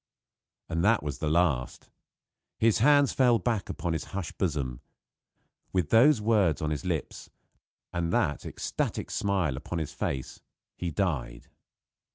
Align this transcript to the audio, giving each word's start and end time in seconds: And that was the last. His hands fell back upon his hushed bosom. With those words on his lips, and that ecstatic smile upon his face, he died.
And 0.67 0.83
that 0.83 1.03
was 1.03 1.19
the 1.19 1.29
last. 1.29 1.91
His 2.57 2.79
hands 2.79 3.13
fell 3.13 3.37
back 3.37 3.69
upon 3.69 3.93
his 3.93 4.05
hushed 4.17 4.39
bosom. 4.39 4.81
With 5.73 5.91
those 5.91 6.19
words 6.19 6.59
on 6.59 6.71
his 6.71 6.83
lips, 6.83 7.29
and 7.93 8.11
that 8.11 8.43
ecstatic 8.43 9.11
smile 9.11 9.55
upon 9.55 9.77
his 9.77 9.93
face, 9.93 10.41
he 10.75 10.89
died. 10.89 11.49